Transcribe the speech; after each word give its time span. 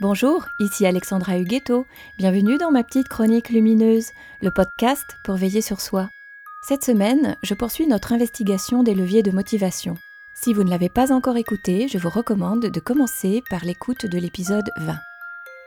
Bonjour, 0.00 0.48
ici 0.58 0.86
Alexandra 0.86 1.38
Huguetto. 1.38 1.86
Bienvenue 2.18 2.58
dans 2.58 2.72
ma 2.72 2.82
petite 2.82 3.06
chronique 3.06 3.50
lumineuse, 3.50 4.10
le 4.42 4.50
podcast 4.50 5.04
pour 5.22 5.36
veiller 5.36 5.60
sur 5.60 5.80
soi. 5.80 6.08
Cette 6.66 6.82
semaine, 6.82 7.36
je 7.44 7.54
poursuis 7.54 7.86
notre 7.86 8.12
investigation 8.12 8.82
des 8.82 8.92
leviers 8.92 9.22
de 9.22 9.30
motivation. 9.30 9.94
Si 10.34 10.52
vous 10.52 10.64
ne 10.64 10.70
l'avez 10.70 10.88
pas 10.88 11.12
encore 11.12 11.36
écouté, 11.36 11.86
je 11.86 11.98
vous 11.98 12.08
recommande 12.08 12.62
de 12.62 12.80
commencer 12.80 13.44
par 13.48 13.64
l'écoute 13.64 14.04
de 14.04 14.18
l'épisode 14.18 14.68
20. 14.78 14.96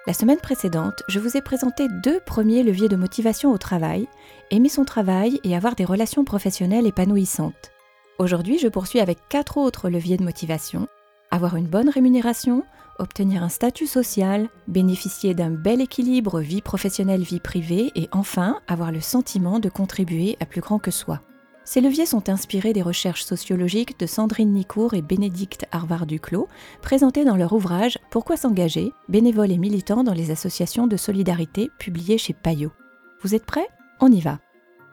La 0.08 0.14
semaine 0.14 0.42
précédente, 0.42 1.04
je 1.08 1.20
vous 1.20 1.38
ai 1.38 1.42
présenté 1.42 1.88
deux 1.88 2.20
premiers 2.20 2.64
leviers 2.64 2.90
de 2.90 2.98
motivation 2.98 3.54
au 3.54 3.58
travail, 3.58 4.10
aimer 4.52 4.68
son 4.68 4.84
travail 4.84 5.40
et 5.46 5.56
avoir 5.56 5.76
des 5.76 5.86
relations 5.86 6.26
professionnelles 6.26 6.86
épanouissantes. 6.86 7.72
Aujourd'hui, 8.20 8.60
je 8.60 8.68
poursuis 8.68 9.00
avec 9.00 9.20
quatre 9.30 9.56
autres 9.56 9.90
leviers 9.90 10.18
de 10.18 10.26
motivation, 10.26 10.90
avoir 11.32 11.56
une 11.56 11.68
bonne 11.68 11.90
rémunération, 11.90 12.64
obtenir 13.00 13.44
un 13.44 13.50
statut 13.50 13.88
social, 13.88 14.50
bénéficier 14.68 15.34
d'un 15.34 15.52
bel 15.52 15.82
équilibre 15.82 16.40
vie 16.40 16.62
professionnelle-vie 16.62 17.40
privée 17.40 17.92
et 17.96 18.10
enfin 18.12 18.60
avoir 18.68 18.92
le 18.92 19.02
sentiment 19.02 19.60
de 19.60 19.70
contribuer 19.70 20.38
à 20.40 20.46
plus 20.46 20.62
grand 20.62 20.80
que 20.80 20.92
soi. 20.92 21.22
Ces 21.68 21.82
leviers 21.82 22.06
sont 22.06 22.30
inspirés 22.30 22.72
des 22.72 22.82
recherches 22.82 23.26
sociologiques 23.26 24.00
de 24.00 24.06
Sandrine 24.06 24.54
Nicourt 24.54 24.94
et 24.94 25.02
Bénédicte 25.02 25.66
Harvard-Duclos, 25.74 26.48
présentées 26.82 27.26
dans 27.26 27.36
leur 27.36 27.52
ouvrage 27.52 28.00
Pourquoi 28.10 28.38
s'engager? 28.38 28.94
Bénévole 29.10 29.52
et 29.52 29.58
militant 29.58 30.06
dans 30.06 30.14
les 30.14 30.32
associations 30.32 30.88
de 30.88 30.96
solidarité, 30.96 31.70
publié 31.78 32.18
chez 32.18 32.32
Payot. 32.32 32.72
Vous 33.22 33.36
êtes 33.36 33.46
prêts? 33.46 33.68
On 34.00 34.10
y 34.10 34.22
va. 34.22 34.40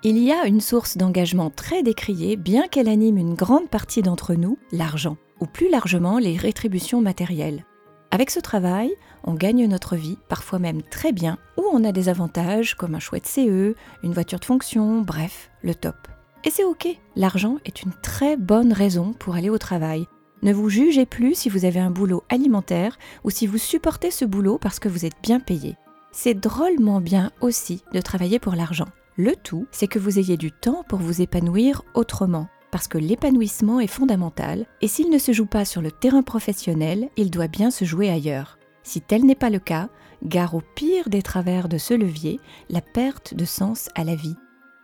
Il 0.06 0.18
y 0.18 0.32
a 0.32 0.46
une 0.46 0.60
source 0.60 0.98
d'engagement 0.98 1.48
très 1.48 1.82
décriée, 1.82 2.36
bien 2.36 2.68
qu'elle 2.68 2.90
anime 2.90 3.16
une 3.16 3.32
grande 3.32 3.70
partie 3.70 4.02
d'entre 4.02 4.34
nous, 4.34 4.58
l'argent, 4.70 5.16
ou 5.40 5.46
plus 5.46 5.70
largement 5.70 6.18
les 6.18 6.36
rétributions 6.36 7.00
matérielles. 7.00 7.64
Avec 8.10 8.30
ce 8.30 8.38
travail, 8.38 8.92
on 9.24 9.32
gagne 9.32 9.66
notre 9.66 9.96
vie, 9.96 10.18
parfois 10.28 10.58
même 10.58 10.82
très 10.82 11.12
bien, 11.12 11.38
ou 11.56 11.62
on 11.72 11.84
a 11.84 11.90
des 11.90 12.10
avantages 12.10 12.74
comme 12.74 12.94
un 12.94 12.98
chouette 12.98 13.26
CE, 13.26 13.74
une 14.02 14.12
voiture 14.12 14.38
de 14.38 14.44
fonction, 14.44 15.00
bref, 15.00 15.50
le 15.62 15.74
top. 15.74 15.96
Et 16.44 16.50
c'est 16.50 16.64
ok, 16.64 16.86
l'argent 17.16 17.56
est 17.64 17.82
une 17.82 17.94
très 18.02 18.36
bonne 18.36 18.74
raison 18.74 19.14
pour 19.14 19.36
aller 19.36 19.48
au 19.48 19.56
travail. 19.56 20.04
Ne 20.42 20.52
vous 20.52 20.68
jugez 20.68 21.06
plus 21.06 21.34
si 21.34 21.48
vous 21.48 21.64
avez 21.64 21.80
un 21.80 21.90
boulot 21.90 22.24
alimentaire 22.28 22.98
ou 23.24 23.30
si 23.30 23.46
vous 23.46 23.56
supportez 23.56 24.10
ce 24.10 24.26
boulot 24.26 24.58
parce 24.58 24.80
que 24.80 24.90
vous 24.90 25.06
êtes 25.06 25.16
bien 25.22 25.40
payé. 25.40 25.76
C'est 26.12 26.34
drôlement 26.34 27.00
bien 27.00 27.30
aussi 27.40 27.82
de 27.94 28.02
travailler 28.02 28.38
pour 28.38 28.54
l'argent. 28.54 28.88
Le 29.16 29.36
tout, 29.36 29.66
c'est 29.70 29.86
que 29.86 29.98
vous 29.98 30.18
ayez 30.18 30.36
du 30.36 30.50
temps 30.50 30.84
pour 30.88 30.98
vous 30.98 31.22
épanouir 31.22 31.82
autrement 31.94 32.48
parce 32.74 32.88
que 32.88 32.98
l'épanouissement 32.98 33.78
est 33.78 33.86
fondamental, 33.86 34.66
et 34.80 34.88
s'il 34.88 35.08
ne 35.08 35.18
se 35.18 35.30
joue 35.30 35.46
pas 35.46 35.64
sur 35.64 35.80
le 35.80 35.92
terrain 35.92 36.24
professionnel, 36.24 37.08
il 37.16 37.30
doit 37.30 37.46
bien 37.46 37.70
se 37.70 37.84
jouer 37.84 38.10
ailleurs. 38.10 38.58
Si 38.82 39.00
tel 39.00 39.24
n'est 39.24 39.36
pas 39.36 39.48
le 39.48 39.60
cas, 39.60 39.90
gare 40.24 40.56
au 40.56 40.62
pire 40.74 41.08
des 41.08 41.22
travers 41.22 41.68
de 41.68 41.78
ce 41.78 41.94
levier, 41.94 42.40
la 42.68 42.80
perte 42.80 43.34
de 43.34 43.44
sens 43.44 43.90
à 43.94 44.02
la 44.02 44.16
vie. 44.16 44.34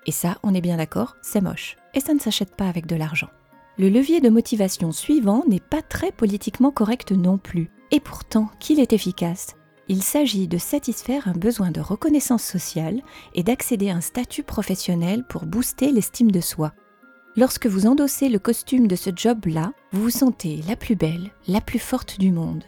Et 0.07 0.13
ça, 0.13 0.39
on 0.45 0.55
est 0.55 0.61
bien 0.61 0.77
d'accord, 0.77 1.17
c'est 1.21 1.41
moche, 1.41 1.75
et 1.93 1.99
ça 1.99 2.15
ne 2.15 2.21
s'achète 2.21 2.55
pas 2.55 2.69
avec 2.69 2.87
de 2.87 2.95
l'argent. 2.95 3.31
Le 3.77 3.89
levier 3.89 4.21
de 4.21 4.29
motivation 4.29 4.93
suivant 4.93 5.43
n'est 5.49 5.59
pas 5.59 5.83
très 5.83 6.13
politiquement 6.13 6.71
correct 6.71 7.11
non 7.11 7.39
plus, 7.39 7.71
et 7.91 7.99
pourtant 7.99 8.53
qu'il 8.61 8.79
est 8.79 8.93
efficace. 8.93 9.57
Il 9.93 10.05
s'agit 10.05 10.47
de 10.47 10.57
satisfaire 10.57 11.27
un 11.27 11.33
besoin 11.33 11.73
de 11.73 11.81
reconnaissance 11.81 12.45
sociale 12.45 13.03
et 13.35 13.43
d'accéder 13.43 13.91
à 13.91 13.97
un 13.97 14.01
statut 14.01 14.45
professionnel 14.45 15.25
pour 15.29 15.47
booster 15.47 15.91
l'estime 15.91 16.31
de 16.31 16.41
soi. 16.41 16.73
Lorsque 17.35 17.67
vous 17.67 17.89
endossez 17.89 18.29
le 18.29 18.39
costume 18.39 18.87
de 18.87 18.95
ce 18.95 19.11
job-là, 19.13 19.73
vous 19.91 20.03
vous 20.03 20.11
sentez 20.11 20.63
la 20.69 20.77
plus 20.77 20.95
belle, 20.95 21.33
la 21.49 21.61
plus 21.61 21.81
forte 21.81 22.21
du 22.21 22.31
monde. 22.31 22.63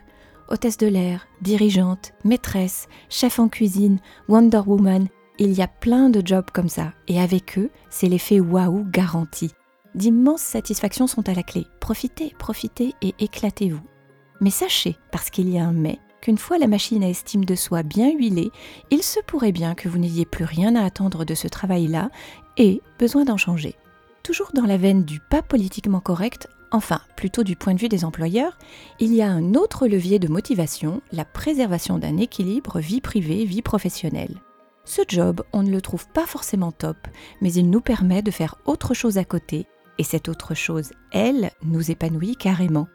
Hôtesse 0.49 0.79
de 0.79 0.89
l'air, 0.89 1.29
dirigeante, 1.43 2.13
maîtresse, 2.25 2.89
chef 3.09 3.39
en 3.39 3.49
cuisine, 3.49 4.01
Wonder 4.29 4.63
Woman, 4.67 5.07
il 5.39 5.53
y 5.53 5.63
a 5.63 5.69
plein 5.69 6.11
de 6.11 6.27
jobs 6.27 6.51
comme 6.53 6.69
ça, 6.69 6.93
et 7.07 7.21
avec 7.21 7.57
eux, 7.57 7.71
c'est 7.89 8.09
l'effet 8.09 8.41
waouh 8.41 8.85
garanti. 8.91 9.53
D'immenses 9.95 10.43
satisfactions 10.43 11.07
sont 11.07 11.29
à 11.29 11.35
la 11.35 11.45
clé. 11.45 11.69
Profitez, 11.79 12.35
profitez 12.37 12.97
et 13.01 13.15
éclatez-vous. 13.21 13.87
Mais 14.41 14.51
sachez, 14.51 14.97
parce 15.13 15.31
qu'il 15.31 15.49
y 15.49 15.59
a 15.61 15.65
un 15.65 15.73
mais, 15.73 16.01
qu'une 16.23 16.39
fois 16.39 16.57
la 16.57 16.69
machine 16.69 17.05
à 17.05 17.11
estime 17.11 17.45
de 17.45 17.55
soi 17.55 17.83
bien 17.83 18.11
huilée, 18.11 18.51
il 18.91 19.03
se 19.03 19.21
pourrait 19.21 19.53
bien 19.53 19.75
que 19.75 19.91
vous 19.91 19.99
n'ayez 19.99 20.25
plus 20.25 20.45
rien 20.45 20.75
à 20.77 20.85
attendre 20.85 21.27
de 21.27 21.35
ce 21.35 21.49
travail-là 21.49 22.11
et 22.57 22.81
besoin 22.99 23.27
d'en 23.27 23.37
changer 23.37 23.77
toujours 24.23 24.51
dans 24.55 24.67
la 24.67 24.77
veine 24.77 25.05
du 25.05 25.21
pas 25.21 25.43
politiquement 25.43 26.01
correct, 26.01 26.49
enfin 26.71 27.01
plutôt 27.17 27.43
du 27.43 27.57
point 27.57 27.75
de 27.75 27.81
vue 27.81 27.89
des 27.89 28.05
employeurs, 28.05 28.57
il 28.99 29.15
y 29.15 29.23
a 29.23 29.29
un 29.29 29.55
autre 29.55 29.87
levier 29.87 30.19
de 30.19 30.29
motivation, 30.29 31.03
la 31.13 31.25
préservation 31.25 31.99
d'un 31.99 32.17
équilibre 32.17 32.81
vie 32.81 33.01
privée-vie 33.01 33.63
professionnelle. 33.63 34.41
Ce 34.85 35.03
job, 35.07 35.43
on 35.53 35.63
ne 35.63 35.71
le 35.71 35.81
trouve 35.81 36.09
pas 36.09 36.27
forcément 36.27 36.73
top, 36.73 36.97
mais 37.41 37.53
il 37.53 37.71
nous 37.71 37.81
permet 37.81 38.23
de 38.23 38.31
faire 38.31 38.57
autre 38.65 38.95
chose 38.95 39.19
à 39.19 39.25
côté, 39.25 39.67
et 39.99 40.05
cette 40.05 40.29
autre 40.29 40.55
chose, 40.55 40.93
elle, 41.13 41.51
nous 41.63 41.91
épanouit 41.91 42.37
carrément. 42.37 42.89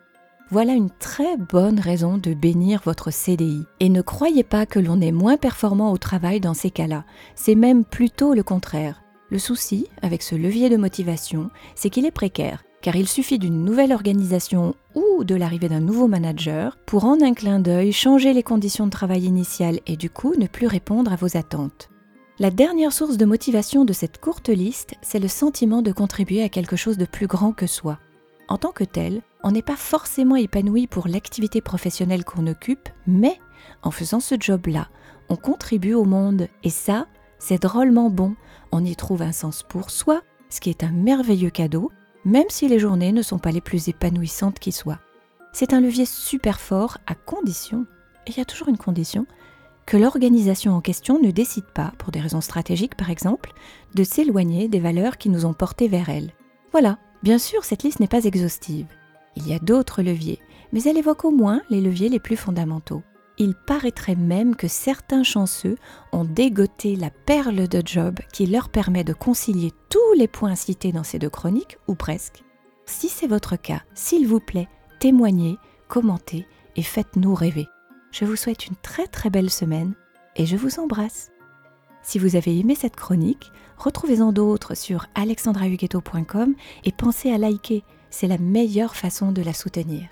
Voilà 0.50 0.74
une 0.74 0.90
très 0.90 1.36
bonne 1.36 1.78
raison 1.78 2.18
de 2.18 2.34
bénir 2.34 2.80
votre 2.86 3.12
CDI. 3.12 3.66
Et 3.82 3.90
ne 3.90 4.02
croyez 4.02 4.44
pas 4.44 4.66
que 4.66 4.80
l'on 4.80 5.02
est 5.02 5.12
moins 5.12 5.36
performant 5.36 5.92
au 5.92 5.98
travail 5.98 6.40
dans 6.40 6.54
ces 6.54 6.72
cas-là, 6.72 7.04
c'est 7.36 7.56
même 7.56 7.84
plutôt 7.84 8.34
le 8.34 8.44
contraire. 8.44 9.04
Le 9.30 9.40
souci 9.40 9.88
avec 10.02 10.24
ce 10.24 10.36
levier 10.36 10.70
de 10.70 10.78
motivation, 10.78 11.50
c'est 11.76 11.90
qu'il 11.90 12.06
est 12.06 12.12
précaire, 12.12 12.64
car 12.82 12.96
il 12.96 13.10
suffit 13.10 13.40
d'une 13.40 13.66
nouvelle 13.66 13.92
organisation 13.92 14.74
ou 14.96 15.26
de 15.26 15.36
l'arrivée 15.36 15.68
d'un 15.68 15.82
nouveau 15.82 16.08
manager 16.08 16.78
pour 16.86 17.04
en 17.04 17.22
un 17.22 17.34
clin 17.34 17.60
d'œil 17.60 17.92
changer 17.92 18.32
les 18.32 18.44
conditions 18.44 18.86
de 18.86 18.92
travail 18.92 19.26
initiales 19.26 19.82
et 19.86 19.98
du 19.98 20.10
coup 20.10 20.34
ne 20.38 20.48
plus 20.48 20.68
répondre 20.68 21.12
à 21.12 21.18
vos 21.18 21.36
attentes. 21.36 21.90
La 22.40 22.52
dernière 22.52 22.94
source 22.94 23.18
de 23.18 23.26
motivation 23.26 23.84
de 23.84 23.92
cette 23.92 24.20
courte 24.22 24.48
liste, 24.48 24.94
c'est 25.02 25.20
le 25.20 25.28
sentiment 25.28 25.82
de 25.82 25.92
contribuer 25.92 26.42
à 26.42 26.50
quelque 26.50 26.78
chose 26.78 26.98
de 26.98 27.06
plus 27.06 27.28
grand 27.28 27.52
que 27.52 27.68
soi. 27.68 28.00
En 28.48 28.58
tant 28.58 28.72
que 28.72 28.84
tel, 28.84 29.22
on 29.44 29.52
n'est 29.52 29.62
pas 29.62 29.76
forcément 29.76 30.36
épanoui 30.36 30.88
pour 30.88 31.08
l'activité 31.08 31.62
professionnelle 31.62 32.24
qu'on 32.24 32.48
occupe, 32.48 32.90
mais 33.06 33.40
en 33.82 33.92
faisant 33.92 34.20
ce 34.20 34.36
job-là, 34.40 34.88
on 35.30 35.36
contribue 35.36 35.94
au 35.94 36.06
monde 36.06 36.48
et 36.64 36.70
ça, 36.70 37.08
c'est 37.40 37.62
drôlement 37.62 38.10
bon, 38.10 38.36
on 38.72 38.86
y 38.86 38.96
trouve 38.96 39.22
un 39.22 39.32
sens 39.32 39.64
pour 39.64 39.90
soi, 39.90 40.22
ce 40.50 40.62
qui 40.62 40.70
est 40.70 40.84
un 40.84 40.92
merveilleux 40.92 41.50
cadeau, 41.50 41.92
même 42.24 42.46
si 42.50 42.68
les 42.68 42.80
journées 42.80 43.12
ne 43.12 43.22
sont 43.22 43.40
pas 43.40 43.52
les 43.52 43.62
plus 43.62 43.90
épanouissantes 43.90 44.60
qui 44.60 44.72
soient. 44.72 45.00
C'est 45.52 45.74
un 45.74 45.82
levier 45.82 46.06
super 46.06 46.60
fort 46.60 46.98
à 47.06 47.16
condition, 47.16 47.86
et 48.26 48.32
il 48.32 48.38
y 48.38 48.42
a 48.42 48.46
toujours 48.46 48.70
une 48.70 48.78
condition, 48.78 49.26
que 49.86 49.98
l'organisation 49.98 50.74
en 50.74 50.82
question 50.82 51.20
ne 51.22 51.32
décide 51.32 51.66
pas, 51.66 51.94
pour 51.98 52.12
des 52.12 52.20
raisons 52.20 52.42
stratégiques 52.42 52.96
par 52.96 53.10
exemple, 53.10 53.54
de 53.94 54.04
s'éloigner 54.04 54.68
des 54.68 54.80
valeurs 54.80 55.18
qui 55.18 55.30
nous 55.30 55.46
ont 55.46 55.54
portés 55.54 55.88
vers 55.88 56.10
elle. 56.10 56.32
Voilà, 56.72 56.98
bien 57.24 57.38
sûr 57.38 57.64
cette 57.64 57.84
liste 57.84 58.00
n'est 58.00 58.08
pas 58.08 58.26
exhaustive. 58.26 58.88
Il 59.36 59.48
y 59.48 59.54
a 59.54 59.60
d'autres 59.60 60.02
leviers, 60.02 60.40
mais 60.72 60.84
elle 60.84 60.98
évoque 60.98 61.26
au 61.26 61.32
moins 61.32 61.62
les 61.70 61.82
leviers 61.82 62.10
les 62.10 62.20
plus 62.20 62.38
fondamentaux 62.38 63.04
il 63.38 63.54
paraîtrait 63.54 64.16
même 64.16 64.56
que 64.56 64.68
certains 64.68 65.24
chanceux 65.24 65.78
ont 66.12 66.26
dégoté 66.26 66.96
la 66.96 67.10
perle 67.10 67.68
de 67.68 67.82
Job 67.86 68.20
qui 68.34 68.48
leur 68.48 68.70
permet 68.70 69.04
de 69.04 69.14
concilier 69.14 69.72
tous 69.90 70.14
les 70.18 70.28
points 70.28 70.56
cités 70.56 70.92
dans 70.92 71.04
ces 71.04 71.20
deux 71.20 71.30
chroniques, 71.30 71.78
ou 71.88 71.96
presque. 71.96 72.44
Si 72.86 73.10
c'est 73.10 73.28
votre 73.28 73.56
cas, 73.56 73.84
s'il 73.94 74.28
vous 74.28 74.40
plaît, 74.40 74.68
témoignez, 75.00 75.58
commentez 75.88 76.48
et 76.76 76.84
faites-nous 76.84 77.36
rêver. 77.36 77.68
Je 78.12 78.26
vous 78.26 78.36
souhaite 78.36 78.68
une 78.68 78.76
très 78.82 79.08
très 79.08 79.30
belle 79.30 79.50
semaine 79.50 79.94
et 80.36 80.46
je 80.46 80.56
vous 80.56 80.80
embrasse. 80.80 81.32
Si 82.08 82.20
vous 82.20 82.38
avez 82.38 82.58
aimé 82.58 82.74
cette 82.74 82.96
chronique, 82.96 83.52
retrouvez-en 83.78 84.32
d'autres 84.32 84.76
sur 84.76 85.08
alexandrahuguetto.com 85.14 86.56
et 86.86 86.92
pensez 86.94 87.34
à 87.34 87.38
liker, 87.38 87.84
c'est 88.12 88.28
la 88.28 88.38
meilleure 88.38 88.96
façon 88.96 89.34
de 89.34 89.42
la 89.42 89.52
soutenir. 89.52 90.08